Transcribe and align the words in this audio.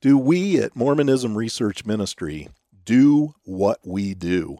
do 0.00 0.16
we 0.16 0.58
at 0.58 0.74
Mormonism 0.74 1.36
Research 1.36 1.84
Ministry 1.84 2.48
do 2.86 3.34
what 3.44 3.80
we 3.84 4.14
do? 4.14 4.56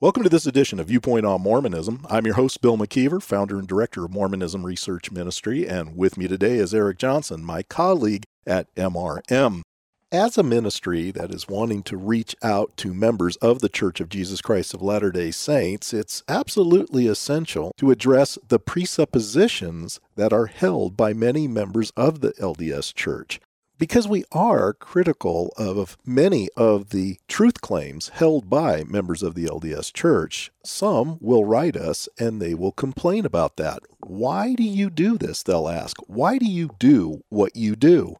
Welcome 0.00 0.22
to 0.22 0.28
this 0.28 0.44
edition 0.44 0.78
of 0.78 0.88
Viewpoint 0.88 1.24
on 1.24 1.40
Mormonism. 1.40 2.04
I'm 2.10 2.26
your 2.26 2.34
host, 2.34 2.60
Bill 2.60 2.76
McKeever, 2.76 3.22
founder 3.22 3.58
and 3.58 3.66
director 3.66 4.04
of 4.04 4.10
Mormonism 4.10 4.66
Research 4.66 5.10
Ministry, 5.10 5.66
and 5.66 5.96
with 5.96 6.18
me 6.18 6.28
today 6.28 6.56
is 6.56 6.74
Eric 6.74 6.98
Johnson, 6.98 7.42
my 7.42 7.62
colleague 7.62 8.24
at 8.46 8.74
MRM. 8.74 9.62
As 10.10 10.36
a 10.36 10.42
ministry 10.42 11.10
that 11.10 11.32
is 11.32 11.48
wanting 11.48 11.82
to 11.84 11.96
reach 11.96 12.36
out 12.42 12.76
to 12.76 12.92
members 12.92 13.36
of 13.36 13.60
the 13.60 13.70
Church 13.70 13.98
of 13.98 14.10
Jesus 14.10 14.42
Christ 14.42 14.74
of 14.74 14.82
Latter 14.82 15.10
day 15.10 15.30
Saints, 15.30 15.94
it's 15.94 16.22
absolutely 16.28 17.06
essential 17.06 17.72
to 17.78 17.90
address 17.90 18.36
the 18.46 18.58
presuppositions 18.58 20.00
that 20.16 20.34
are 20.34 20.46
held 20.46 20.98
by 20.98 21.14
many 21.14 21.48
members 21.48 21.92
of 21.96 22.20
the 22.20 22.32
LDS 22.32 22.92
Church 22.92 23.40
because 23.82 24.06
we 24.06 24.22
are 24.30 24.72
critical 24.72 25.52
of 25.56 25.98
many 26.06 26.48
of 26.56 26.90
the 26.90 27.18
truth 27.26 27.60
claims 27.60 28.10
held 28.10 28.48
by 28.48 28.84
members 28.84 29.24
of 29.24 29.34
the 29.34 29.46
LDS 29.46 29.92
Church, 29.92 30.52
some 30.64 31.18
will 31.20 31.44
write 31.44 31.76
us 31.76 32.08
and 32.16 32.40
they 32.40 32.54
will 32.54 32.70
complain 32.70 33.26
about 33.26 33.56
that. 33.56 33.80
Why 33.98 34.54
do 34.54 34.62
you 34.62 34.88
do 34.88 35.18
this? 35.18 35.42
They'll 35.42 35.68
ask. 35.68 35.96
Why 36.06 36.38
do 36.38 36.46
you 36.46 36.70
do 36.78 37.24
what 37.28 37.56
you 37.56 37.74
do? 37.74 38.14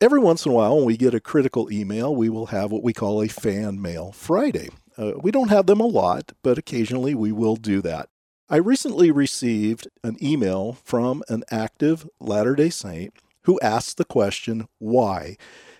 Every 0.00 0.18
once 0.18 0.44
in 0.44 0.50
a 0.50 0.54
while, 0.56 0.74
when 0.74 0.86
we 0.86 0.96
get 0.96 1.14
a 1.14 1.20
critical 1.20 1.70
email, 1.70 2.12
we 2.12 2.28
will 2.28 2.46
have 2.46 2.72
what 2.72 2.82
we 2.82 2.92
call 2.92 3.22
a 3.22 3.28
fan 3.28 3.80
mail 3.80 4.10
Friday. 4.10 4.70
Uh, 4.98 5.12
we 5.22 5.30
don't 5.30 5.50
have 5.50 5.66
them 5.66 5.78
a 5.78 5.86
lot, 5.86 6.32
but 6.42 6.58
occasionally 6.58 7.14
we 7.14 7.30
will 7.30 7.54
do 7.54 7.80
that. 7.80 8.08
I 8.48 8.56
recently 8.56 9.12
received 9.12 9.86
an 10.02 10.16
email 10.20 10.72
from 10.82 11.22
an 11.28 11.44
active 11.48 12.08
Latter 12.18 12.56
day 12.56 12.70
Saint 12.70 13.14
who 13.46 13.58
asked 13.60 13.96
the 13.96 14.04
question, 14.04 14.68
why? 14.78 15.36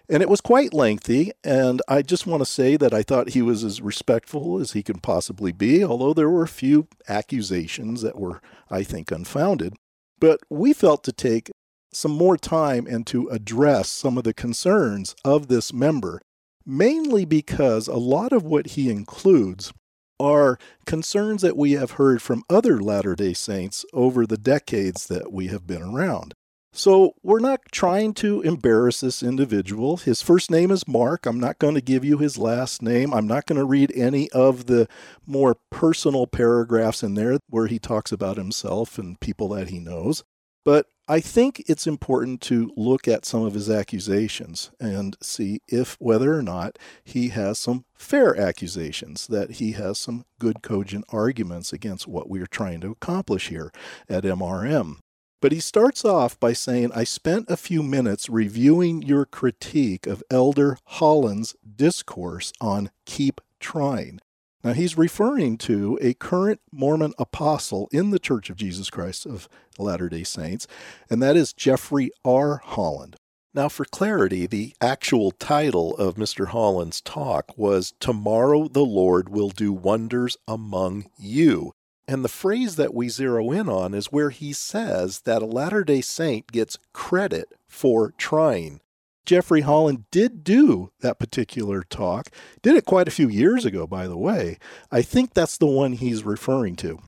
And 0.09 0.23
it 0.23 0.29
was 0.29 0.41
quite 0.41 0.73
lengthy, 0.73 1.33
and 1.43 1.83
I 1.89 2.03
just 2.03 2.27
want 2.27 2.41
to 2.41 2.47
say 2.47 2.77
that 2.77 2.95
I 2.95 3.03
thought 3.03 3.31
he 3.31 3.43
was 3.43 3.65
as 3.65 3.81
respectful 3.81 4.61
as 4.61 4.73
he 4.73 4.85
could 4.85 5.03
possibly 5.03 5.51
be, 5.51 5.83
although 5.85 6.15
there 6.15 6.31
were 6.31 6.45
a 6.45 6.49
few 6.49 6.87
accusations 7.09 8.03
that 8.03 8.19
were, 8.19 8.41
I 8.71 8.85
think, 8.85 9.11
unfounded. 9.11 9.75
But 10.21 10.41
we 10.49 10.73
felt 10.73 11.03
to 11.05 11.13
take 11.13 11.51
some 11.93 12.13
more 12.13 12.37
time 12.37 12.87
and 12.87 13.05
to 13.09 13.29
address 13.29 13.89
some 13.89 14.17
of 14.17 14.25
the 14.25 14.35
concerns 14.35 15.17
of 15.25 15.49
this 15.49 15.73
member, 15.73 16.21
mainly 16.65 17.25
because 17.25 17.89
a 17.89 17.97
lot 17.97 18.33
of 18.33 18.45
what 18.45 18.69
he 18.69 18.91
includes 18.91 19.73
are 20.21 20.59
concerns 20.87 21.43
that 21.43 21.57
we 21.57 21.73
have 21.73 21.93
heard 21.93 22.23
from 22.23 22.45
other 22.49 22.81
Latter 22.81 23.17
day 23.17 23.35
Saints 23.35 23.85
over 23.93 24.25
the 24.25 24.39
decades 24.39 25.09
that 25.09 25.33
we 25.33 25.49
have 25.49 25.67
been 25.67 25.83
around. 25.83 26.33
So 26.77 27.15
we're 27.23 27.41
not 27.41 27.63
trying 27.73 28.13
to 28.15 28.43
embarrass 28.43 29.01
this 29.01 29.23
individual. 29.23 29.97
His 29.97 30.21
first 30.21 30.51
name 30.51 30.71
is 30.71 30.87
Mark. 30.87 31.25
I'm 31.25 31.41
not 31.41 31.59
going 31.59 31.75
to 31.75 31.81
give 31.81 32.05
you 32.05 32.19
his 32.19 32.37
last 32.37 32.83
name. 32.83 33.15
I'm 33.15 33.27
not 33.27 33.47
going 33.47 33.59
to 33.59 33.65
read 33.65 33.91
any 33.97 34.31
of 34.33 34.67
the 34.67 34.87
more 35.25 35.57
personal 35.71 36.27
paragraphs 36.27 37.03
in 37.03 37.15
there 37.15 37.39
where 37.49 37.67
he 37.67 37.79
talks 37.79 38.13
about 38.13 38.37
himself 38.37 38.99
and 38.99 39.19
people 39.21 39.49
that 39.49 39.71
he 39.71 39.79
knows. 39.79 40.23
But 40.67 40.85
I 41.09 41.21
think 41.21 41.65
it's 41.67 41.87
important 41.87 42.43
to 42.43 42.71
look 42.77 43.09
at 43.09 43.25
some 43.25 43.43
of 43.43 43.55
his 43.55 43.71
accusations 43.71 44.71
and 44.79 45.17
see 45.23 45.61
if 45.67 45.97
whether 45.99 46.37
or 46.37 46.43
not 46.43 46.79
he 47.03 47.29
has 47.29 47.59
some 47.59 47.87
fair 47.95 48.39
accusations, 48.39 49.29
that 49.29 49.53
he 49.53 49.73
has 49.73 49.99
some 49.99 50.27
good 50.39 50.61
cogent 50.61 51.07
arguments 51.09 51.73
against 51.73 52.07
what 52.07 52.29
we 52.29 52.43
are 52.43 52.47
trying 52.47 52.83
to 52.83 52.91
accomplish 52.91 53.49
here 53.49 53.73
at 54.11 54.25
MRM. 54.25 54.99
But 55.41 55.53
he 55.53 55.61
starts 55.61 56.05
off 56.05 56.41
by 56.41 56.53
saying, 56.55 56.93
I 56.95 57.05
spent 57.05 57.51
a 57.51 57.57
few 57.57 57.83
minutes 57.83 58.31
reviewing 58.31 59.03
your 59.03 59.27
critique 59.27 60.07
of 60.07 60.23
Elder 60.31 60.79
Holland's 60.85 61.55
discourse 61.77 62.53
on 62.61 62.91
keep 63.05 63.41
trying. 63.61 64.21
Now, 64.65 64.73
he's 64.73 64.99
referring 64.99 65.59
to 65.59 65.99
a 66.01 66.15
current 66.15 66.61
Mormon 66.73 67.13
apostle 67.19 67.89
in 67.93 68.11
the 68.11 68.19
Church 68.19 68.51
of 68.51 68.57
Jesus 68.57 68.91
Christ 68.91 69.25
of 69.25 69.49
Latter 69.79 70.09
day 70.09 70.25
Saints, 70.25 70.67
and 71.09 71.23
that 71.23 71.37
is 71.37 71.53
Jeffrey 71.53 72.11
R. 72.25 72.63
Holland. 72.65 73.17
Now, 73.55 73.69
for 73.69 73.85
clarity, 73.85 74.47
the 74.47 74.75
actual 74.81 75.31
title 75.31 75.97
of 75.97 76.17
Mr. 76.17 76.49
Holland's 76.49 77.01
talk 77.01 77.57
was 77.57 77.95
Tomorrow 78.01 78.69
the 78.69 78.85
Lord 78.85 79.29
Will 79.29 79.51
Do 79.51 79.73
Wonders 79.73 80.37
Among 80.49 81.11
You. 81.17 81.73
And 82.09 82.25
the 82.25 82.29
phrase 82.29 82.77
that 82.77 82.95
we 82.95 83.09
zero 83.09 83.51
in 83.51 83.69
on 83.69 83.93
is 83.93 84.13
where 84.13 84.31
he 84.31 84.53
says 84.53 85.23
that 85.23 85.43
a 85.43 85.47
Latter 85.47 85.83
day 85.83 86.01
Saint 86.01 86.53
gets 86.53 86.79
credit 86.93 87.53
for 87.69 88.13
trying. 88.17 88.81
Jeffrey 89.25 89.63
Holland 89.63 90.05
did 90.13 90.45
do 90.45 90.93
that 91.01 91.19
particular 91.19 91.83
talk, 91.83 92.29
did 92.63 92.77
it 92.77 92.85
quite 92.85 93.09
a 93.09 93.13
few 93.13 93.29
years 93.29 93.65
ago, 93.65 93.85
by 93.87 94.07
the 94.07 94.17
way. 94.17 94.57
I 94.93 95.03
think 95.03 95.35
that's 95.35 95.59
the 95.59 95.67
one 95.67 95.95
he's 95.95 96.23
referring 96.23 96.77
to. 96.77 97.01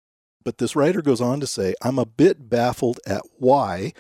But 0.44 0.58
this 0.58 0.74
writer 0.74 1.00
goes 1.00 1.20
on 1.20 1.38
to 1.40 1.46
say, 1.46 1.74
I'm 1.82 1.98
a 1.98 2.06
bit 2.06 2.50
baffled 2.50 2.98
at 3.06 3.22
why. 3.36 3.92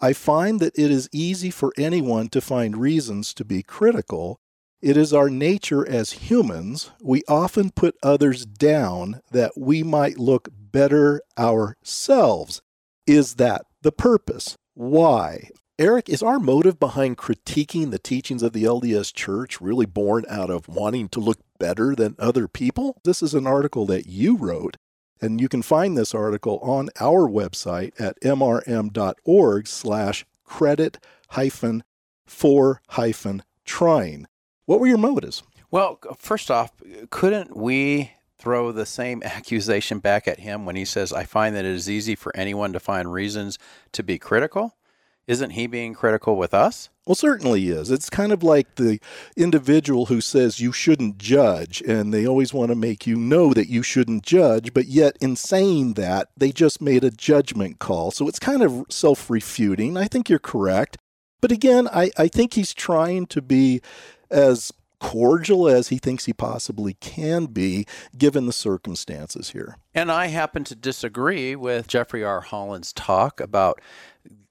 I 0.00 0.12
find 0.12 0.60
that 0.60 0.78
it 0.78 0.90
is 0.90 1.08
easy 1.12 1.50
for 1.50 1.72
anyone 1.76 2.28
to 2.28 2.40
find 2.40 2.76
reasons 2.76 3.34
to 3.34 3.44
be 3.44 3.62
critical, 3.62 4.38
it 4.84 4.98
is 4.98 5.14
our 5.14 5.30
nature 5.30 5.88
as 5.88 6.12
humans. 6.12 6.90
We 7.00 7.22
often 7.26 7.70
put 7.70 7.96
others 8.02 8.44
down 8.44 9.22
that 9.30 9.52
we 9.56 9.82
might 9.82 10.18
look 10.18 10.50
better 10.52 11.22
ourselves. 11.38 12.60
Is 13.06 13.36
that 13.36 13.62
the 13.80 13.92
purpose? 13.92 14.58
Why? 14.74 15.48
Eric, 15.78 16.10
is 16.10 16.22
our 16.22 16.38
motive 16.38 16.78
behind 16.78 17.16
critiquing 17.16 17.92
the 17.92 17.98
teachings 17.98 18.42
of 18.42 18.52
the 18.52 18.64
LDS 18.64 19.14
Church 19.14 19.58
really 19.58 19.86
born 19.86 20.26
out 20.28 20.50
of 20.50 20.68
wanting 20.68 21.08
to 21.08 21.20
look 21.20 21.38
better 21.58 21.94
than 21.94 22.14
other 22.18 22.46
people? 22.46 23.00
This 23.04 23.22
is 23.22 23.32
an 23.32 23.46
article 23.46 23.86
that 23.86 24.06
you 24.06 24.36
wrote, 24.36 24.76
and 25.18 25.40
you 25.40 25.48
can 25.48 25.62
find 25.62 25.96
this 25.96 26.14
article 26.14 26.58
on 26.58 26.90
our 27.00 27.26
website 27.26 27.98
at 27.98 28.20
mrm.org 28.20 29.66
slash 29.66 30.26
credit 30.44 30.98
hyphen 31.30 31.84
for 32.26 32.82
hyphen 32.90 33.42
trying. 33.64 34.26
What 34.66 34.80
were 34.80 34.86
your 34.86 34.98
motives? 34.98 35.42
Well, 35.70 35.98
first 36.18 36.50
off, 36.50 36.72
couldn't 37.10 37.56
we 37.56 38.12
throw 38.38 38.72
the 38.72 38.86
same 38.86 39.22
accusation 39.24 39.98
back 39.98 40.28
at 40.28 40.40
him 40.40 40.64
when 40.64 40.76
he 40.76 40.84
says, 40.84 41.12
I 41.12 41.24
find 41.24 41.54
that 41.56 41.64
it 41.64 41.70
is 41.72 41.90
easy 41.90 42.14
for 42.14 42.34
anyone 42.36 42.72
to 42.72 42.80
find 42.80 43.12
reasons 43.12 43.58
to 43.92 44.02
be 44.02 44.18
critical? 44.18 44.76
Isn't 45.26 45.50
he 45.50 45.66
being 45.66 45.94
critical 45.94 46.36
with 46.36 46.52
us? 46.52 46.90
Well, 47.06 47.14
certainly 47.14 47.62
he 47.62 47.70
is. 47.70 47.90
It's 47.90 48.10
kind 48.10 48.30
of 48.30 48.42
like 48.42 48.74
the 48.74 49.00
individual 49.36 50.06
who 50.06 50.20
says 50.20 50.60
you 50.60 50.70
shouldn't 50.70 51.16
judge, 51.16 51.82
and 51.82 52.12
they 52.12 52.26
always 52.26 52.52
want 52.52 52.68
to 52.70 52.74
make 52.74 53.06
you 53.06 53.16
know 53.16 53.54
that 53.54 53.68
you 53.68 53.82
shouldn't 53.82 54.22
judge, 54.22 54.74
but 54.74 54.86
yet 54.86 55.16
in 55.22 55.36
saying 55.36 55.94
that, 55.94 56.28
they 56.36 56.52
just 56.52 56.82
made 56.82 57.04
a 57.04 57.10
judgment 57.10 57.78
call. 57.78 58.10
So 58.10 58.28
it's 58.28 58.38
kind 58.38 58.62
of 58.62 58.84
self 58.90 59.30
refuting. 59.30 59.96
I 59.96 60.04
think 60.04 60.28
you're 60.28 60.38
correct. 60.38 60.98
But 61.40 61.52
again, 61.52 61.88
I, 61.88 62.10
I 62.16 62.28
think 62.28 62.54
he's 62.54 62.72
trying 62.72 63.26
to 63.26 63.42
be 63.42 63.82
as 64.34 64.72
cordial 64.98 65.68
as 65.68 65.88
he 65.88 65.98
thinks 65.98 66.24
he 66.24 66.32
possibly 66.32 66.94
can 66.94 67.46
be 67.46 67.86
given 68.16 68.46
the 68.46 68.52
circumstances 68.52 69.50
here. 69.50 69.76
And 69.94 70.10
I 70.10 70.26
happen 70.26 70.64
to 70.64 70.74
disagree 70.74 71.54
with 71.54 71.88
Jeffrey 71.88 72.24
R. 72.24 72.40
Holland's 72.40 72.92
talk 72.92 73.40
about 73.40 73.80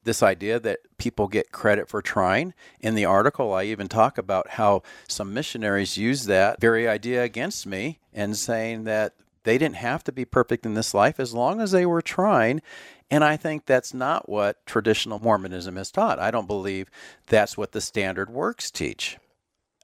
this 0.03 0.21
idea 0.21 0.59
that 0.59 0.79
people 0.97 1.27
get 1.27 1.51
credit 1.51 1.89
for 1.89 2.01
trying. 2.01 2.53
In 2.79 2.93
the 2.93 3.05
article, 3.05 3.53
I 3.53 3.63
even 3.63 3.87
talk 3.87 4.17
about 4.17 4.49
how 4.49 4.83
some 5.07 5.33
missionaries 5.33 5.97
use 5.97 6.25
that 6.25 6.59
very 6.61 6.87
idea 6.87 7.23
against 7.23 7.65
me 7.65 7.99
and 8.13 8.37
saying 8.37 8.83
that 8.83 9.13
they 9.43 9.57
didn't 9.57 9.77
have 9.77 10.03
to 10.03 10.11
be 10.11 10.25
perfect 10.25 10.65
in 10.65 10.73
this 10.73 10.93
life 10.93 11.19
as 11.19 11.33
long 11.33 11.61
as 11.61 11.71
they 11.71 11.85
were 11.85 12.01
trying. 12.01 12.61
And 13.09 13.23
I 13.23 13.37
think 13.37 13.65
that's 13.65 13.93
not 13.93 14.29
what 14.29 14.65
traditional 14.65 15.19
Mormonism 15.19 15.75
has 15.77 15.91
taught. 15.91 16.19
I 16.19 16.31
don't 16.31 16.47
believe 16.47 16.89
that's 17.27 17.57
what 17.57 17.71
the 17.71 17.81
standard 17.81 18.29
works 18.29 18.71
teach. 18.71 19.17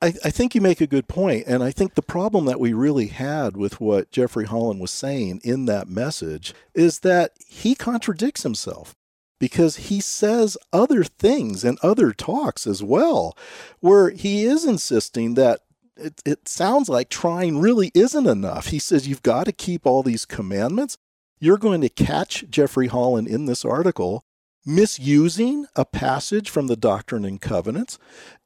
I, 0.01 0.13
I, 0.23 0.29
think 0.29 0.55
you 0.55 0.61
make 0.61 0.79
a 0.79 0.87
good 0.87 1.09
point, 1.09 1.43
and 1.45 1.61
I 1.61 1.71
think 1.71 1.95
the 1.95 2.01
problem 2.01 2.45
that 2.45 2.59
we 2.59 2.71
really 2.71 3.07
had 3.07 3.57
with 3.57 3.81
what 3.81 4.11
Jeffrey 4.11 4.45
Holland 4.45 4.79
was 4.79 4.91
saying 4.91 5.41
in 5.43 5.65
that 5.65 5.89
message 5.89 6.53
is 6.73 6.99
that 6.99 7.33
he 7.47 7.75
contradicts 7.75 8.43
himself 8.43 8.95
because 9.39 9.75
he 9.77 9.99
says 9.99 10.57
other 10.71 11.03
things 11.03 11.63
and 11.63 11.77
other 11.81 12.13
talks 12.13 12.65
as 12.65 12.81
well, 12.81 13.37
where 13.79 14.09
he 14.09 14.43
is 14.43 14.65
insisting 14.65 15.33
that 15.33 15.61
it, 15.97 16.21
it 16.25 16.47
sounds 16.47 16.87
like 16.87 17.09
trying 17.09 17.59
really 17.59 17.91
isn't 17.93 18.27
enough. 18.27 18.67
He 18.67 18.79
says 18.79 19.07
you've 19.07 19.23
got 19.23 19.45
to 19.45 19.51
keep 19.51 19.85
all 19.85 20.03
these 20.03 20.25
commandments. 20.25 20.97
You're 21.39 21.57
going 21.57 21.81
to 21.81 21.89
catch 21.89 22.45
Jeffrey 22.49 22.87
Holland 22.87 23.27
in 23.27 23.45
this 23.45 23.65
article 23.65 24.23
misusing 24.69 25.65
a 25.75 25.83
passage 25.83 26.49
from 26.49 26.67
the 26.67 26.75
Doctrine 26.75 27.25
and 27.25 27.41
Covenants. 27.41 27.97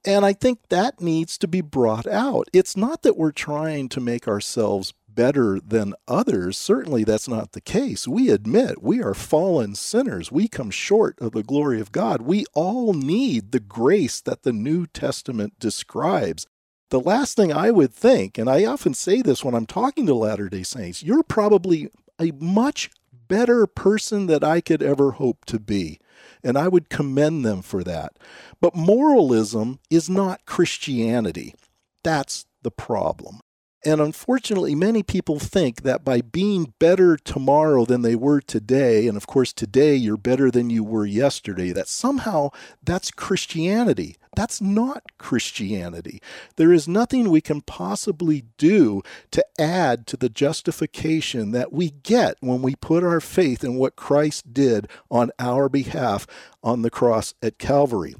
And 0.05 0.25
I 0.25 0.31
think 0.33 0.59
that 0.69 1.01
needs 1.01 1.37
to 1.37 1.47
be 1.47 1.61
brought 1.61 2.07
out. 2.07 2.47
It's 2.53 2.77
not 2.77 3.03
that 3.03 3.17
we're 3.17 3.31
trying 3.31 3.89
to 3.89 3.99
make 3.99 4.27
ourselves 4.27 4.93
better 5.07 5.59
than 5.59 5.93
others. 6.07 6.57
Certainly, 6.57 7.03
that's 7.03 7.27
not 7.27 7.51
the 7.51 7.61
case. 7.61 8.07
We 8.07 8.29
admit 8.29 8.81
we 8.81 9.01
are 9.03 9.13
fallen 9.13 9.75
sinners. 9.75 10.31
We 10.31 10.47
come 10.47 10.71
short 10.71 11.19
of 11.19 11.33
the 11.33 11.43
glory 11.43 11.79
of 11.79 11.91
God. 11.91 12.21
We 12.21 12.45
all 12.53 12.93
need 12.93 13.51
the 13.51 13.59
grace 13.59 14.21
that 14.21 14.43
the 14.43 14.53
New 14.53 14.87
Testament 14.87 15.59
describes. 15.59 16.47
The 16.89 17.01
last 17.01 17.35
thing 17.35 17.51
I 17.51 17.69
would 17.69 17.93
think, 17.93 18.37
and 18.37 18.49
I 18.49 18.65
often 18.65 18.93
say 18.93 19.21
this 19.21 19.43
when 19.43 19.55
I'm 19.55 19.65
talking 19.65 20.05
to 20.05 20.13
Latter 20.13 20.47
day 20.47 20.63
Saints, 20.63 21.03
you're 21.03 21.23
probably 21.23 21.89
a 22.19 22.31
much 22.39 22.89
better 23.27 23.67
person 23.67 24.27
that 24.27 24.43
I 24.43 24.61
could 24.61 24.83
ever 24.83 25.11
hope 25.11 25.45
to 25.45 25.59
be. 25.59 25.99
And 26.43 26.57
I 26.57 26.67
would 26.67 26.89
commend 26.89 27.45
them 27.45 27.61
for 27.61 27.83
that. 27.83 28.17
But 28.61 28.75
moralism 28.75 29.79
is 29.89 30.09
not 30.09 30.45
Christianity. 30.45 31.55
That's 32.03 32.45
the 32.61 32.71
problem. 32.71 33.39
And 33.85 33.99
unfortunately, 33.99 34.75
many 34.75 35.03
people 35.03 35.39
think 35.39 35.81
that 35.81 36.05
by 36.05 36.21
being 36.21 36.73
better 36.79 37.17
tomorrow 37.17 37.83
than 37.83 38.01
they 38.01 38.15
were 38.15 38.39
today, 38.39 39.07
and 39.07 39.17
of 39.17 39.27
course 39.27 39.51
today 39.51 39.95
you're 39.95 40.15
better 40.15 40.49
than 40.49 40.69
you 40.69 40.83
were 40.83 41.05
yesterday, 41.05 41.71
that 41.71 41.89
somehow 41.89 42.49
that's 42.81 43.11
Christianity. 43.11 44.15
That's 44.35 44.61
not 44.61 45.03
Christianity. 45.17 46.21
There 46.55 46.71
is 46.71 46.87
nothing 46.87 47.29
we 47.29 47.41
can 47.41 47.61
possibly 47.61 48.45
do 48.57 49.03
to 49.31 49.45
add 49.59 50.07
to 50.07 50.17
the 50.17 50.29
justification 50.29 51.51
that 51.51 51.71
we 51.73 51.91
get 51.91 52.37
when 52.39 52.61
we 52.61 52.75
put 52.75 53.03
our 53.03 53.21
faith 53.21 53.63
in 53.63 53.75
what 53.75 53.95
Christ 53.95 54.53
did 54.53 54.87
on 55.11 55.31
our 55.39 55.69
behalf 55.69 56.25
on 56.63 56.81
the 56.81 56.89
cross 56.89 57.33
at 57.43 57.59
Calvary. 57.59 58.15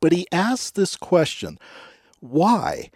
But 0.00 0.12
he 0.12 0.26
asks 0.32 0.70
this 0.70 0.96
question 0.96 1.58
why? 2.20 2.90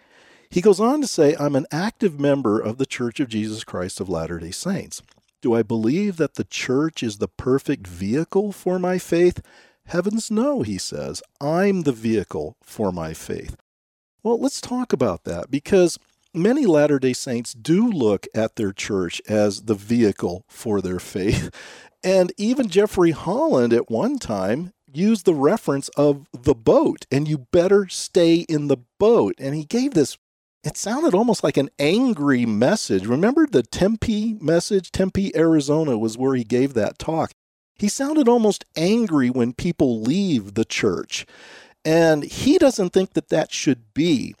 He 0.55 0.61
goes 0.61 0.79
on 0.79 1.01
to 1.01 1.07
say, 1.07 1.35
I'm 1.37 1.57
an 1.57 1.65
active 1.69 2.17
member 2.17 2.61
of 2.61 2.77
the 2.77 2.85
Church 2.85 3.19
of 3.19 3.27
Jesus 3.27 3.65
Christ 3.65 3.99
of 3.99 4.07
Latter 4.07 4.39
day 4.39 4.51
Saints. 4.51 5.01
Do 5.41 5.53
I 5.53 5.63
believe 5.63 6.15
that 6.15 6.35
the 6.35 6.45
church 6.45 7.03
is 7.03 7.17
the 7.17 7.27
perfect 7.27 7.85
vehicle 7.85 8.53
for 8.53 8.79
my 8.79 8.97
faith? 8.97 9.41
Heavens 9.87 10.31
no, 10.31 10.61
he 10.61 10.77
says. 10.77 11.21
I'm 11.41 11.81
the 11.81 11.91
vehicle 11.91 12.55
for 12.63 12.93
my 12.93 13.13
faith. 13.13 13.57
Well, 14.23 14.39
let's 14.39 14.61
talk 14.61 14.93
about 14.93 15.25
that 15.25 15.51
because 15.51 15.99
many 16.33 16.65
Latter 16.65 16.99
day 16.99 17.11
Saints 17.11 17.53
do 17.53 17.89
look 17.91 18.25
at 18.33 18.55
their 18.55 18.71
church 18.71 19.21
as 19.27 19.63
the 19.63 19.75
vehicle 19.75 20.45
for 20.47 20.79
their 20.79 20.99
faith. 20.99 21.53
And 22.01 22.31
even 22.37 22.69
Jeffrey 22.69 23.11
Holland 23.11 23.73
at 23.73 23.89
one 23.89 24.19
time 24.19 24.73
used 24.93 25.25
the 25.25 25.33
reference 25.33 25.89
of 25.97 26.27
the 26.31 26.53
boat, 26.53 27.07
and 27.11 27.27
you 27.27 27.39
better 27.39 27.87
stay 27.87 28.41
in 28.47 28.67
the 28.67 28.77
boat. 28.99 29.33
And 29.39 29.55
he 29.55 29.65
gave 29.65 29.95
this 29.95 30.15
it 30.65 30.77
sounded 30.77 31.13
almost 31.13 31.43
like 31.43 31.57
an 31.57 31.69
angry 31.77 32.45
message. 32.45 33.05
Remember 33.05 33.45
the 33.45 33.61
Tempe 33.61 34.35
message? 34.41 34.91
Tempe, 34.91 35.35
Arizona 35.35 35.95
was 35.95 36.17
where 36.17 36.33
he 36.33 36.43
gave 36.43 36.73
that 36.73 36.97
talk. 36.97 37.31
He 37.75 37.87
sounded 37.87 38.27
almost 38.27 38.65
angry 38.75 39.29
when 39.29 39.53
people 39.53 40.01
leave 40.01 40.55
the 40.55 40.65
church. 40.65 41.27
And 41.85 42.23
he 42.23 42.57
doesn't 42.57 42.93
think 42.93 43.13
that 43.13 43.29
that 43.29 43.51
should 43.51 43.93
be. 43.93 44.33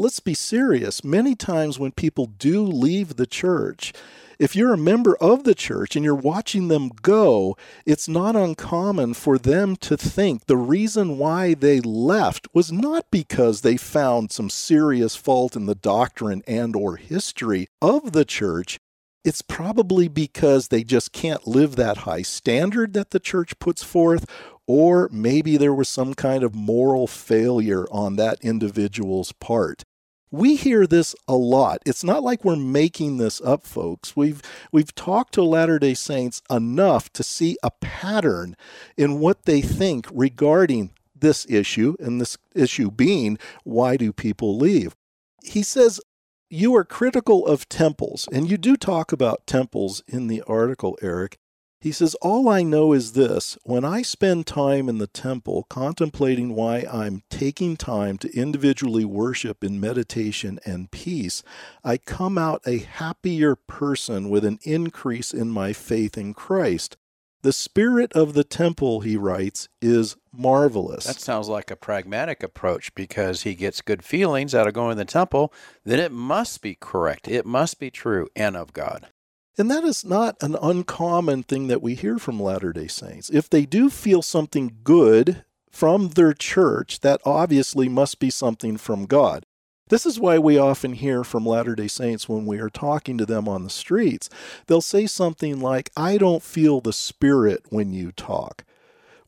Let's 0.00 0.18
be 0.18 0.32
serious. 0.32 1.04
Many 1.04 1.34
times 1.34 1.78
when 1.78 1.92
people 1.92 2.24
do 2.24 2.62
leave 2.62 3.16
the 3.16 3.26
church, 3.26 3.92
if 4.38 4.56
you're 4.56 4.72
a 4.72 4.78
member 4.78 5.14
of 5.16 5.44
the 5.44 5.54
church 5.54 5.94
and 5.94 6.02
you're 6.02 6.14
watching 6.14 6.68
them 6.68 6.88
go, 7.02 7.54
it's 7.84 8.08
not 8.08 8.34
uncommon 8.34 9.12
for 9.12 9.36
them 9.36 9.76
to 9.76 9.98
think 9.98 10.46
the 10.46 10.56
reason 10.56 11.18
why 11.18 11.52
they 11.52 11.80
left 11.80 12.48
was 12.54 12.72
not 12.72 13.10
because 13.10 13.60
they 13.60 13.76
found 13.76 14.32
some 14.32 14.48
serious 14.48 15.16
fault 15.16 15.54
in 15.54 15.66
the 15.66 15.74
doctrine 15.74 16.42
and 16.46 16.74
or 16.74 16.96
history 16.96 17.66
of 17.82 18.12
the 18.12 18.24
church. 18.24 18.78
It's 19.22 19.42
probably 19.42 20.08
because 20.08 20.68
they 20.68 20.82
just 20.82 21.12
can't 21.12 21.46
live 21.46 21.76
that 21.76 21.98
high 21.98 22.22
standard 22.22 22.94
that 22.94 23.10
the 23.10 23.20
church 23.20 23.58
puts 23.58 23.82
forth, 23.82 24.24
or 24.66 25.10
maybe 25.12 25.58
there 25.58 25.74
was 25.74 25.90
some 25.90 26.14
kind 26.14 26.42
of 26.42 26.54
moral 26.54 27.06
failure 27.06 27.86
on 27.90 28.16
that 28.16 28.38
individual's 28.40 29.32
part. 29.32 29.84
We 30.30 30.54
hear 30.54 30.86
this 30.86 31.16
a 31.26 31.34
lot. 31.34 31.82
It's 31.84 32.04
not 32.04 32.22
like 32.22 32.44
we're 32.44 32.54
making 32.54 33.16
this 33.16 33.40
up, 33.40 33.66
folks. 33.66 34.14
We've 34.14 34.40
we've 34.70 34.94
talked 34.94 35.34
to 35.34 35.42
Latter-day 35.42 35.94
Saints 35.94 36.40
enough 36.48 37.12
to 37.14 37.24
see 37.24 37.56
a 37.64 37.72
pattern 37.72 38.56
in 38.96 39.18
what 39.18 39.44
they 39.44 39.60
think 39.60 40.06
regarding 40.12 40.92
this 41.16 41.46
issue 41.50 41.96
and 41.98 42.20
this 42.20 42.38
issue 42.54 42.92
being 42.92 43.38
why 43.64 43.96
do 43.96 44.12
people 44.12 44.56
leave? 44.56 44.94
He 45.42 45.64
says 45.64 46.00
you 46.48 46.74
are 46.76 46.84
critical 46.84 47.46
of 47.46 47.68
temples, 47.68 48.28
and 48.32 48.48
you 48.48 48.56
do 48.56 48.76
talk 48.76 49.12
about 49.12 49.46
temples 49.46 50.02
in 50.06 50.28
the 50.28 50.42
article, 50.42 50.96
Eric. 51.02 51.38
He 51.80 51.92
says, 51.92 52.14
All 52.16 52.48
I 52.48 52.62
know 52.62 52.92
is 52.92 53.12
this 53.12 53.56
when 53.62 53.86
I 53.86 54.02
spend 54.02 54.46
time 54.46 54.88
in 54.88 54.98
the 54.98 55.06
temple 55.06 55.64
contemplating 55.70 56.54
why 56.54 56.84
I'm 56.92 57.22
taking 57.30 57.78
time 57.78 58.18
to 58.18 58.36
individually 58.36 59.06
worship 59.06 59.64
in 59.64 59.80
meditation 59.80 60.60
and 60.66 60.90
peace, 60.90 61.42
I 61.82 61.96
come 61.96 62.36
out 62.36 62.60
a 62.66 62.78
happier 62.78 63.56
person 63.56 64.28
with 64.28 64.44
an 64.44 64.58
increase 64.62 65.32
in 65.32 65.48
my 65.48 65.72
faith 65.72 66.18
in 66.18 66.34
Christ. 66.34 66.98
The 67.42 67.52
spirit 67.54 68.12
of 68.12 68.34
the 68.34 68.44
temple, 68.44 69.00
he 69.00 69.16
writes, 69.16 69.70
is 69.80 70.16
marvelous. 70.30 71.06
That 71.06 71.20
sounds 71.20 71.48
like 71.48 71.70
a 71.70 71.76
pragmatic 71.76 72.42
approach 72.42 72.94
because 72.94 73.44
he 73.44 73.54
gets 73.54 73.80
good 73.80 74.04
feelings 74.04 74.54
out 74.54 74.68
of 74.68 74.74
going 74.74 74.90
to 74.90 74.96
the 74.96 75.06
temple, 75.06 75.50
then 75.82 75.98
it 75.98 76.12
must 76.12 76.60
be 76.60 76.74
correct. 76.74 77.26
It 77.26 77.46
must 77.46 77.80
be 77.80 77.90
true 77.90 78.28
and 78.36 78.58
of 78.58 78.74
God. 78.74 79.08
And 79.58 79.70
that 79.70 79.84
is 79.84 80.04
not 80.04 80.36
an 80.40 80.56
uncommon 80.62 81.42
thing 81.42 81.66
that 81.66 81.82
we 81.82 81.94
hear 81.94 82.18
from 82.18 82.40
Latter 82.40 82.72
day 82.72 82.86
Saints. 82.86 83.30
If 83.30 83.50
they 83.50 83.66
do 83.66 83.90
feel 83.90 84.22
something 84.22 84.78
good 84.84 85.44
from 85.70 86.10
their 86.10 86.32
church, 86.32 87.00
that 87.00 87.20
obviously 87.24 87.88
must 87.88 88.18
be 88.18 88.30
something 88.30 88.76
from 88.76 89.06
God. 89.06 89.44
This 89.88 90.06
is 90.06 90.20
why 90.20 90.38
we 90.38 90.56
often 90.56 90.92
hear 90.92 91.24
from 91.24 91.44
Latter 91.44 91.74
day 91.74 91.88
Saints 91.88 92.28
when 92.28 92.46
we 92.46 92.60
are 92.60 92.70
talking 92.70 93.18
to 93.18 93.26
them 93.26 93.48
on 93.48 93.64
the 93.64 93.70
streets. 93.70 94.30
They'll 94.66 94.80
say 94.80 95.06
something 95.06 95.60
like, 95.60 95.90
I 95.96 96.16
don't 96.16 96.44
feel 96.44 96.80
the 96.80 96.92
Spirit 96.92 97.64
when 97.70 97.92
you 97.92 98.12
talk 98.12 98.64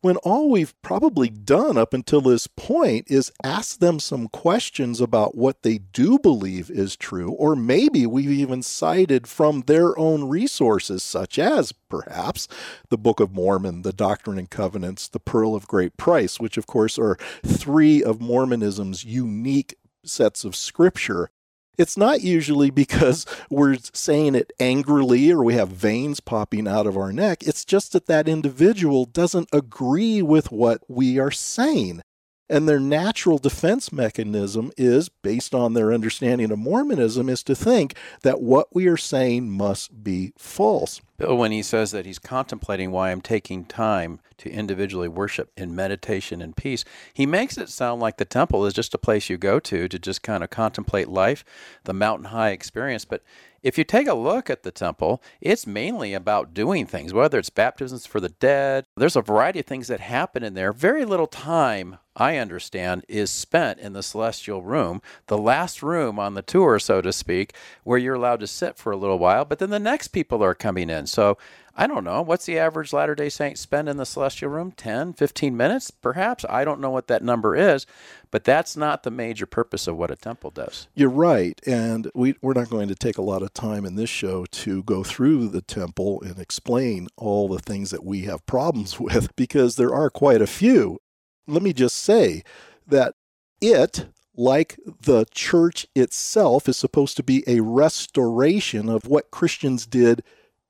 when 0.03 0.17
all 0.19 0.51
we've 0.51 0.75
probably 0.83 1.31
done 1.31 1.79
up 1.79 1.95
until 1.95 2.21
this 2.21 2.49
point 2.49 3.07
is 3.09 3.33
ask 3.45 3.79
them 3.79 4.01
some 4.01 4.29
questions 4.29 5.01
about 5.01 5.37
what 5.37 5.63
they 5.63 5.79
do 5.79 6.19
believe 6.19 6.71
is 6.71 6.97
true, 6.97 7.31
or 7.31 7.57
maybe 7.57 8.05
we've 8.05 8.31
even 8.31 8.63
cited 8.63 9.29
from 9.29 9.63
their 9.63 9.97
own 9.97 10.29
resources, 10.29 11.03
such 11.05 11.39
as 11.39 11.73
perhaps 11.89 12.49
the 12.91 12.99
Book 12.99 13.21
of 13.21 13.33
Mormon, 13.33 13.83
the 13.83 13.93
Doctrine 13.93 14.39
and 14.39 14.51
Covenants, 14.51 15.09
the 15.09 15.21
Pearl 15.21 15.55
of 15.55 15.69
Great 15.69 15.97
Price, 15.97 16.41
which 16.41 16.57
of 16.59 16.67
course 16.67 16.99
are 16.99 17.17
three 17.47 18.03
of 18.03 18.21
Mormonism's 18.21 19.05
unique 19.05 19.77
sets 20.05 20.45
of 20.45 20.57
scripture 20.57 21.31
it's 21.79 21.97
not 21.97 22.21
usually 22.21 22.71
because 22.71 23.27
we're 23.51 23.77
saying 23.93 24.35
it 24.35 24.53
angrily 24.61 25.31
or 25.31 25.43
we 25.43 25.55
have 25.55 25.69
veins 25.69 26.21
popping 26.21 26.69
out 26.69 26.87
of 26.87 26.97
our 26.97 27.13
neck. 27.13 27.43
It's 27.43 27.65
just 27.65 27.93
that 27.93 28.07
that 28.07 28.29
individual 28.29 29.05
doesn't 29.05 29.49
agree 29.53 30.23
with 30.23 30.53
what 30.53 30.83
we 30.89 31.19
are 31.19 31.31
saying. 31.31 32.03
And 32.49 32.69
their 32.69 32.81
natural 32.81 33.39
defense 33.39 33.93
mechanism 33.93 34.73
is, 34.77 35.09
based 35.09 35.55
on 35.55 35.73
their 35.73 35.91
understanding 35.91 36.51
of 36.51 36.59
Mormonism, 36.59 37.31
is 37.31 37.43
to 37.45 37.55
think 37.55 37.97
that 38.23 38.43
what 38.43 38.75
we 38.75 38.87
are 38.89 38.97
saying 38.99 39.49
must 39.51 40.05
be 40.05 40.35
false. 40.37 41.01
Bill, 41.23 41.37
when 41.37 41.53
he 41.53 41.63
says 41.63 41.93
that 41.93 42.05
he's 42.05 42.19
contemplating 42.19 42.91
why 42.91 43.13
I'm 43.13 43.21
taking 43.21 43.65
time 43.65 44.19
to 44.39 44.51
individually 44.51 45.07
worship 45.07 45.53
in 45.57 45.73
meditation 45.73 46.43
and 46.43 46.57
peace, 46.57 46.85
he 47.15 47.27
makes 47.27 47.57
it 47.57 47.69
sound 47.69 48.01
like 48.01 48.17
the 48.17 48.25
temple 48.25 48.67
is 48.67 48.75
just 48.75 48.93
a 48.93 48.99
place 48.99 49.31
you 49.31 49.39
go 49.39 49.61
to 49.61 49.87
to 49.87 49.99
just 50.01 50.25
kind 50.25 50.43
of 50.43 50.51
contemplate 50.51 51.07
life, 51.07 51.45
the 51.85 51.93
mountain 51.93 52.27
high 52.27 52.51
experience. 52.51 53.05
But 53.05 53.23
if 53.63 53.79
you 53.79 53.85
take 53.85 54.09
a 54.09 54.15
look 54.15 54.51
at 54.51 54.65
the 54.65 54.73
temple, 54.73 55.23
it's 55.41 55.67
mainly 55.67 56.15
about 56.15 56.53
doing 56.53 56.85
things, 56.87 57.15
whether 57.15 57.39
it's 57.39 57.51
baptisms 57.51 58.05
for 58.07 58.19
the 58.19 58.31
dead. 58.31 58.87
There's 58.97 59.15
a 59.15 59.23
variety 59.23 59.61
of 59.61 59.67
things 59.67 59.87
that 59.87 60.01
happen 60.01 60.43
in 60.43 60.55
there. 60.55 60.73
Very 60.73 61.05
little 61.05 61.29
time, 61.29 61.99
I 62.17 62.39
understand, 62.39 63.05
is 63.09 63.31
spent 63.31 63.79
in 63.79 63.93
the 63.93 64.03
celestial 64.03 64.63
room, 64.63 65.01
the 65.29 65.39
last 65.39 65.81
room 65.81 66.19
on 66.19 66.35
the 66.35 66.43
tour, 66.43 66.81
so 66.81 67.01
to 67.01 67.13
speak, 67.13 67.55
where 67.85 67.99
you're 67.99 68.17
allowed 68.17 68.41
to 68.41 68.49
sit 68.49 68.77
for 68.77 68.91
a 68.91 68.97
little 68.97 69.21
while, 69.21 69.45
but 69.45 69.61
then 69.61 69.71
the 69.71 69.79
next 69.79 70.09
people 70.09 70.43
are 70.43 70.55
coming 70.55 70.91
in. 70.91 71.07
So 71.13 71.39
I 71.75 71.87
don't 71.87 72.05
know. 72.05 72.21
What's 72.21 72.45
the 72.45 72.59
average 72.59 72.93
Latter 72.93 73.15
day 73.15 73.31
Saint 73.31 73.57
spend 73.57 73.89
in 73.89 73.97
the 73.97 74.05
celestial 74.05 74.51
room? 74.51 74.73
10, 74.73 75.15
15 75.15 75.57
minutes, 75.57 75.91
perhaps? 75.91 76.45
I 76.49 76.65
don't 76.65 76.81
know 76.81 76.91
what 76.91 77.07
that 77.07 77.23
number 77.23 77.57
is, 77.57 77.87
but 78.31 78.45
that's 78.45 78.77
not 78.77 79.03
the 79.03 79.11
major 79.11 79.47
purpose 79.47 79.87
of 79.87 79.97
what 79.97 80.11
a 80.11 80.17
temple 80.17 80.51
does. 80.51 80.87
You're 80.95 81.09
right. 81.09 81.59
And 81.67 82.11
we, 82.15 82.35
we're 82.43 82.53
not 82.53 82.69
going 82.69 82.89
to 82.89 82.95
take 82.95 83.17
a 83.17 83.23
lot 83.23 83.43
of 83.43 83.55
time 83.55 83.87
in 83.87 83.97
this 83.97 84.11
show 84.11 84.45
to 84.47 84.83
go 84.83 85.03
through 85.03 85.49
the 85.49 85.63
temple 85.63 86.21
and 86.23 86.39
explain 86.39 87.09
all 87.17 87.49
the 87.49 87.61
things 87.61 87.91
that 87.91 88.05
we 88.05 88.23
have 88.23 88.45
problems 88.45 89.01
with 89.01 89.35
because 89.35 89.77
there 89.77 89.95
are 89.95 90.11
quite 90.11 90.43
a 90.43 90.47
few. 90.47 90.99
Let 91.47 91.63
me 91.63 91.73
just 91.73 91.97
say 91.97 92.43
that 92.87 93.15
it, 93.63 94.09
like 94.37 94.79
the 94.85 95.25
church 95.33 95.87
itself, 95.95 96.69
is 96.69 96.77
supposed 96.77 97.17
to 97.17 97.23
be 97.23 97.45
a 97.47 97.61
restoration 97.61 98.91
of 98.91 99.07
what 99.07 99.31
Christians 99.31 99.87
did 99.87 100.23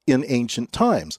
in 0.06 0.24
ancient 0.26 0.72
times. 0.72 1.18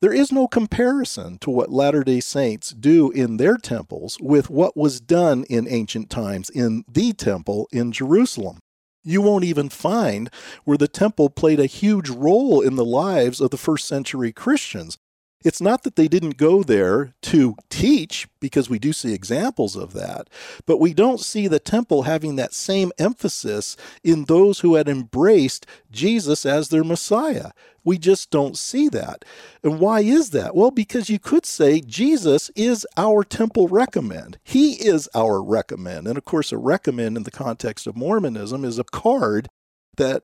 There 0.00 0.12
is 0.12 0.32
no 0.32 0.48
comparison 0.48 1.38
to 1.38 1.50
what 1.50 1.70
Latter 1.70 2.02
day 2.02 2.18
Saints 2.18 2.70
do 2.70 3.10
in 3.12 3.36
their 3.36 3.56
temples 3.56 4.18
with 4.20 4.50
what 4.50 4.76
was 4.76 5.00
done 5.00 5.44
in 5.44 5.68
ancient 5.68 6.10
times 6.10 6.50
in 6.50 6.84
the 6.90 7.12
temple 7.12 7.68
in 7.70 7.92
Jerusalem. 7.92 8.58
You 9.04 9.22
won't 9.22 9.44
even 9.44 9.68
find 9.68 10.28
where 10.64 10.76
the 10.78 10.88
temple 10.88 11.30
played 11.30 11.60
a 11.60 11.66
huge 11.66 12.10
role 12.10 12.60
in 12.60 12.76
the 12.76 12.84
lives 12.84 13.40
of 13.40 13.50
the 13.50 13.56
first 13.56 13.86
century 13.86 14.32
Christians. 14.32 14.98
It's 15.44 15.60
not 15.60 15.82
that 15.82 15.96
they 15.96 16.08
didn't 16.08 16.36
go 16.36 16.62
there 16.62 17.14
to 17.22 17.56
teach, 17.70 18.28
because 18.40 18.70
we 18.70 18.78
do 18.78 18.92
see 18.92 19.12
examples 19.12 19.76
of 19.76 19.92
that, 19.92 20.28
but 20.66 20.78
we 20.78 20.94
don't 20.94 21.20
see 21.20 21.48
the 21.48 21.58
temple 21.58 22.02
having 22.02 22.36
that 22.36 22.54
same 22.54 22.92
emphasis 22.98 23.76
in 24.02 24.24
those 24.24 24.60
who 24.60 24.74
had 24.74 24.88
embraced 24.88 25.66
Jesus 25.90 26.46
as 26.46 26.68
their 26.68 26.84
Messiah. 26.84 27.50
We 27.84 27.98
just 27.98 28.30
don't 28.30 28.56
see 28.56 28.88
that. 28.90 29.24
And 29.64 29.80
why 29.80 30.00
is 30.00 30.30
that? 30.30 30.54
Well, 30.54 30.70
because 30.70 31.10
you 31.10 31.18
could 31.18 31.44
say 31.44 31.80
Jesus 31.80 32.50
is 32.54 32.86
our 32.96 33.24
temple 33.24 33.66
recommend. 33.66 34.38
He 34.44 34.74
is 34.74 35.08
our 35.14 35.42
recommend. 35.42 36.06
And 36.06 36.16
of 36.16 36.24
course, 36.24 36.52
a 36.52 36.58
recommend 36.58 37.16
in 37.16 37.24
the 37.24 37.32
context 37.32 37.86
of 37.88 37.96
Mormonism 37.96 38.64
is 38.64 38.78
a 38.78 38.84
card 38.84 39.48
that 39.96 40.22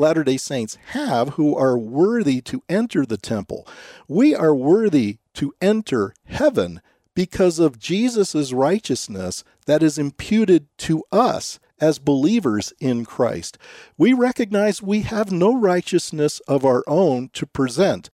Latter 0.00 0.24
day 0.24 0.38
Saints 0.38 0.78
have 0.92 1.34
who 1.34 1.54
are 1.54 1.76
worthy 1.76 2.40
to 2.40 2.62
enter 2.70 3.04
the 3.04 3.18
temple. 3.18 3.68
We 4.08 4.34
are 4.34 4.54
worthy 4.54 5.18
to 5.34 5.52
enter 5.60 6.14
heaven 6.24 6.80
because 7.14 7.58
of 7.58 7.78
Jesus' 7.78 8.50
righteousness 8.50 9.44
that 9.66 9.82
is 9.82 9.98
imputed 9.98 10.68
to 10.78 11.04
us 11.12 11.60
as 11.78 11.98
believers 11.98 12.72
in 12.80 13.04
Christ. 13.04 13.58
We 13.98 14.14
recognize 14.14 14.80
we 14.80 15.02
have 15.02 15.30
no 15.30 15.54
righteousness 15.54 16.40
of 16.48 16.64
our 16.64 16.82
own 16.86 17.28
to 17.34 17.44
present. 17.44 18.08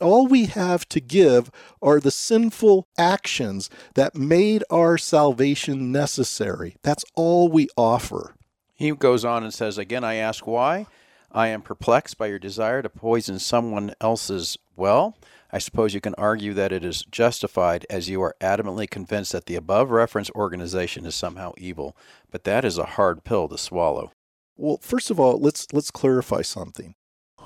All 0.00 0.28
we 0.28 0.44
have 0.46 0.88
to 0.90 1.00
give 1.00 1.50
are 1.82 1.98
the 1.98 2.12
sinful 2.12 2.86
actions 2.96 3.68
that 3.94 4.14
made 4.14 4.62
our 4.70 4.96
salvation 4.96 5.90
necessary. 5.90 6.76
That's 6.84 7.04
all 7.16 7.48
we 7.48 7.66
offer. 7.76 8.36
He 8.74 8.92
goes 8.92 9.24
on 9.24 9.42
and 9.42 9.52
says, 9.52 9.76
Again, 9.76 10.04
I 10.04 10.14
ask 10.14 10.46
why? 10.46 10.86
I 11.34 11.48
am 11.48 11.62
perplexed 11.62 12.18
by 12.18 12.26
your 12.26 12.38
desire 12.38 12.82
to 12.82 12.90
poison 12.90 13.38
someone 13.38 13.94
else's 14.00 14.58
well. 14.76 15.16
I 15.50 15.58
suppose 15.58 15.94
you 15.94 16.00
can 16.00 16.14
argue 16.16 16.52
that 16.54 16.72
it 16.72 16.84
is 16.84 17.04
justified 17.10 17.86
as 17.88 18.08
you 18.08 18.22
are 18.22 18.36
adamantly 18.40 18.88
convinced 18.88 19.32
that 19.32 19.46
the 19.46 19.56
above 19.56 19.90
referenced 19.90 20.30
organization 20.32 21.06
is 21.06 21.14
somehow 21.14 21.52
evil, 21.56 21.96
but 22.30 22.44
that 22.44 22.64
is 22.64 22.78
a 22.78 22.84
hard 22.84 23.24
pill 23.24 23.48
to 23.48 23.58
swallow. 23.58 24.12
Well, 24.56 24.78
first 24.82 25.10
of 25.10 25.18
all, 25.18 25.38
let's 25.38 25.66
let's 25.72 25.90
clarify 25.90 26.42
something. 26.42 26.94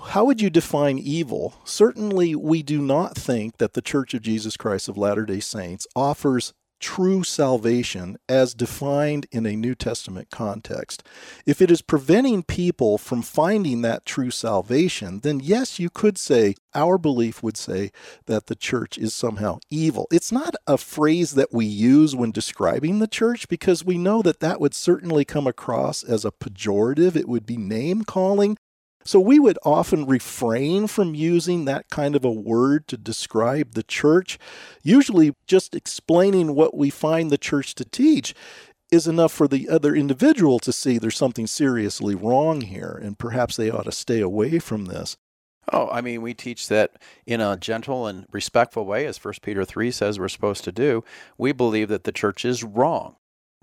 How 0.09 0.25
would 0.25 0.40
you 0.40 0.50
define 0.50 0.99
evil? 0.99 1.55
Certainly, 1.64 2.35
we 2.35 2.62
do 2.62 2.81
not 2.81 3.16
think 3.16 3.59
that 3.59 3.75
the 3.75 3.83
Church 3.83 4.14
of 4.14 4.23
Jesus 4.23 4.57
Christ 4.57 4.88
of 4.88 4.99
Latter-day 4.99 5.40
Saints 5.40 5.87
offers 5.97 6.52
true 6.80 7.23
salvation 7.23 8.16
as 8.28 8.54
defined 8.54 9.26
in 9.30 9.47
a 9.47 9.56
New 9.56 9.75
Testament 9.75 10.30
context. 10.30 11.02
If 11.47 11.61
it 11.61 11.71
is 11.71 11.83
preventing 11.83 12.42
people 12.42 12.99
from 12.99 13.23
finding 13.23 13.83
that 13.83 14.04
true 14.06 14.30
salvation, 14.30 15.21
then 15.21 15.40
yes, 15.40 15.78
you 15.78 15.90
could 15.90 16.18
say, 16.18 16.54
our 16.75 16.99
belief 16.99 17.42
would 17.42 17.56
say 17.56 17.90
that 18.26 18.47
the 18.47 18.54
church 18.54 18.99
is 18.99 19.14
somehow 19.14 19.59
evil. 19.71 20.06
It's 20.12 20.30
not 20.30 20.54
a 20.66 20.76
phrase 20.76 21.33
that 21.33 21.52
we 21.52 21.64
use 21.64 22.14
when 22.14 22.30
describing 22.30 22.99
the 22.99 23.06
church 23.06 23.49
because 23.49 23.85
we 23.85 23.97
know 23.97 24.23
that 24.23 24.40
that 24.40 24.61
would 24.61 24.75
certainly 24.75 25.25
come 25.25 25.47
across 25.47 26.02
as 26.02 26.25
a 26.25 26.30
pejorative. 26.30 27.16
It 27.16 27.28
would 27.28 27.47
be 27.47 27.56
name 27.56 28.04
calling. 28.04 28.59
So 29.06 29.20
we 29.20 29.38
would 29.38 29.58
often 29.64 30.04
refrain 30.04 30.88
from 30.88 31.14
using 31.14 31.64
that 31.64 31.88
kind 31.90 32.16
of 32.16 32.25
a 32.25 32.30
word 32.30 32.88
to 32.88 32.96
describe 32.96 33.75
the 33.75 33.84
church. 33.84 34.36
Usually, 34.82 35.32
just 35.46 35.76
explaining 35.76 36.56
what 36.56 36.76
we 36.76 36.90
find 36.90 37.30
the 37.30 37.38
church 37.38 37.76
to 37.76 37.84
teach 37.84 38.34
is 38.90 39.06
enough 39.06 39.30
for 39.30 39.46
the 39.46 39.68
other 39.68 39.94
individual 39.94 40.58
to 40.58 40.72
see 40.72 40.98
there's 40.98 41.16
something 41.16 41.46
seriously 41.46 42.16
wrong 42.16 42.62
here, 42.62 42.98
and 43.00 43.16
perhaps 43.16 43.56
they 43.56 43.70
ought 43.70 43.84
to 43.84 43.92
stay 43.92 44.20
away 44.20 44.58
from 44.58 44.86
this. 44.86 45.16
Oh, 45.72 45.88
I 45.88 46.00
mean, 46.00 46.20
we 46.20 46.34
teach 46.34 46.66
that 46.66 46.92
in 47.26 47.40
a 47.40 47.56
gentle 47.56 48.08
and 48.08 48.26
respectful 48.32 48.86
way, 48.86 49.06
as 49.06 49.25
1 49.25 49.34
Peter 49.40 49.64
3 49.64 49.92
says 49.92 50.18
we're 50.18 50.28
supposed 50.28 50.64
to 50.64 50.72
do. 50.72 51.04
We 51.38 51.52
believe 51.52 51.88
that 51.88 52.02
the 52.02 52.12
church 52.12 52.44
is 52.44 52.64
wrong 52.64 53.16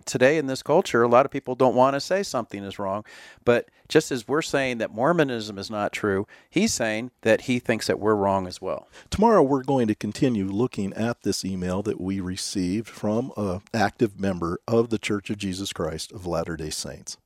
today 0.05 0.38
in 0.38 0.48
this 0.48 0.63
culture, 0.63 1.03
a 1.03 1.07
lot 1.07 1.25
of 1.25 1.31
people 1.31 1.55
don't 1.55 1.75
want 1.75 1.95
to 1.95 2.00
say 2.00 2.24
something 2.24 2.63
is 2.63 2.79
wrong. 2.79 3.05
But 3.45 3.69
just 3.88 4.12
as 4.12 4.27
we're 4.27 4.41
saying 4.41 4.79
that 4.79 4.93
Mormonism 4.93 5.57
is 5.57 5.69
not 5.69 5.91
true, 5.91 6.27
he's 6.50 6.74
saying 6.74 7.12
that 7.22 7.41
he 7.41 7.60
thinks 7.60 7.88
that 7.88 8.00
we're 8.00 8.15
wrong 8.15 8.48
as 8.48 8.62
well. 8.62 8.88
Tomorrow, 9.10 9.43
we're 9.43 9.63
going 9.63 9.88
to 9.88 9.95
continue 9.95 10.45
looking 10.45 10.93
at 10.93 11.22
this 11.24 11.45
email 11.45 11.81
that 11.83 12.01
we 12.01 12.19
received 12.19 12.88
from 12.88 13.31
an 13.38 13.62
active 13.74 14.19
member 14.19 14.60
of 14.67 14.89
the 14.89 14.98
Church 14.98 15.29
of 15.29 15.38
Jesus 15.38 15.74
Christ 15.74 16.12
of 16.12 16.25
Latter 16.25 16.57
day 16.57 16.69
Saints. 16.69 17.17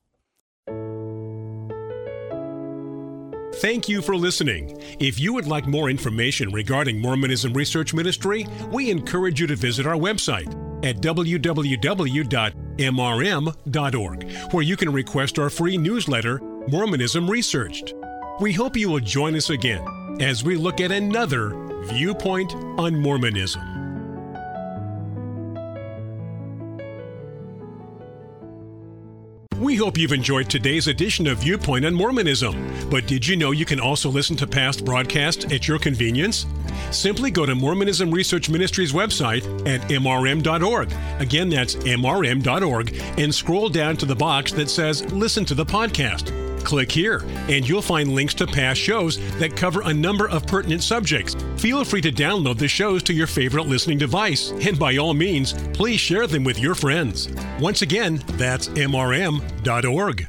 Thank 3.56 3.90
you 3.90 4.04
for 4.04 4.16
listening. 4.16 4.80
If 5.00 5.20
you 5.20 5.34
would 5.34 5.48
like 5.48 5.66
more 5.66 5.90
information 5.90 6.52
regarding 6.52 7.02
Mormonism 7.02 7.54
Research 7.54 7.92
Ministry, 7.92 8.46
we 8.72 8.92
encourage 8.92 9.42
you 9.42 9.48
to 9.48 9.56
visit 9.56 9.88
our 9.88 9.96
website 9.96 10.54
at 10.86 11.02
www.mrm.org, 12.78 14.32
where 14.52 14.64
you 14.64 14.78
can 14.78 14.92
request 14.92 15.40
our 15.40 15.50
free 15.50 15.78
newsletter, 15.78 16.40
Mormonism 16.68 17.30
Researched. 17.30 17.94
We 18.40 18.54
hope 18.54 18.78
you 18.78 18.90
will 18.90 19.00
join 19.00 19.36
us 19.36 19.50
again 19.50 19.86
as 20.20 20.44
we 20.44 20.56
look 20.56 20.82
at 20.82 20.92
another 20.92 21.56
viewpoint 21.86 22.54
on 22.54 23.00
Mormonism. 23.00 23.77
We 29.78 29.84
hope 29.84 29.96
you've 29.96 30.12
enjoyed 30.12 30.50
today's 30.50 30.88
edition 30.88 31.28
of 31.28 31.38
Viewpoint 31.38 31.86
on 31.86 31.94
Mormonism. 31.94 32.90
But 32.90 33.06
did 33.06 33.28
you 33.28 33.36
know 33.36 33.52
you 33.52 33.64
can 33.64 33.80
also 33.80 34.10
listen 34.10 34.36
to 34.38 34.48
past 34.48 34.84
broadcasts 34.84 35.46
at 35.54 35.68
your 35.68 35.78
convenience? 35.78 36.48
Simply 36.90 37.30
go 37.30 37.46
to 37.46 37.54
Mormonism 37.54 38.10
Research 38.10 38.50
Ministries 38.50 38.92
website 38.92 39.46
at 39.68 39.82
mrm.org. 39.82 40.92
Again, 41.20 41.50
that's 41.50 41.76
mrm.org, 41.76 43.00
and 43.20 43.36
scroll 43.36 43.70
down 43.70 43.96
to 43.98 44.08
the 44.08 44.16
box 44.16 44.52
that 44.54 44.72
says 44.72 45.06
Listen 45.14 45.46
to 45.46 45.54
the 45.54 45.66
podcast. 45.66 46.47
Click 46.68 46.92
here, 46.92 47.24
and 47.48 47.66
you'll 47.66 47.82
find 47.82 48.14
links 48.14 48.34
to 48.34 48.46
past 48.46 48.78
shows 48.82 49.20
that 49.40 49.56
cover 49.56 49.84
a 49.86 49.94
number 49.94 50.28
of 50.28 50.46
pertinent 50.46 50.84
subjects. 50.84 51.34
Feel 51.56 51.86
free 51.86 52.02
to 52.02 52.12
download 52.12 52.58
the 52.58 52.68
shows 52.68 53.02
to 53.04 53.14
your 53.14 53.26
favorite 53.26 53.68
listening 53.68 53.98
device, 53.98 54.52
and 54.52 54.78
by 54.78 54.98
all 54.98 55.14
means, 55.14 55.54
please 55.72 56.02
share 56.02 56.28
them 56.28 56.44
with 56.44 56.60
your 56.60 56.76
friends. 56.76 57.30
Once 57.62 57.84
again, 57.84 58.22
that's 58.32 58.68
mrm.org. 58.68 60.28